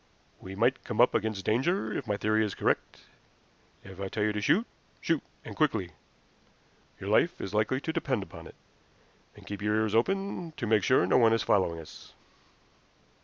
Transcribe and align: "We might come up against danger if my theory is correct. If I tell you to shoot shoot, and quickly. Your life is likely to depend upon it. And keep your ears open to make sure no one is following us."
"We 0.39 0.55
might 0.55 0.83
come 0.83 0.99
up 0.99 1.13
against 1.13 1.45
danger 1.45 1.93
if 1.95 2.07
my 2.07 2.17
theory 2.17 2.43
is 2.43 2.55
correct. 2.55 3.01
If 3.83 4.01
I 4.01 4.07
tell 4.07 4.23
you 4.23 4.33
to 4.33 4.41
shoot 4.41 4.65
shoot, 4.99 5.21
and 5.45 5.55
quickly. 5.55 5.91
Your 6.99 7.07
life 7.07 7.39
is 7.39 7.53
likely 7.53 7.79
to 7.81 7.93
depend 7.93 8.23
upon 8.23 8.47
it. 8.47 8.55
And 9.35 9.45
keep 9.45 9.61
your 9.61 9.75
ears 9.75 9.93
open 9.93 10.53
to 10.57 10.65
make 10.65 10.81
sure 10.81 11.05
no 11.05 11.19
one 11.19 11.33
is 11.33 11.43
following 11.43 11.79
us." 11.79 12.13